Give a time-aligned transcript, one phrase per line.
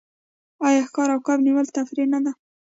[0.67, 2.31] آیا ښکار او کب نیول تفریح نه ده؟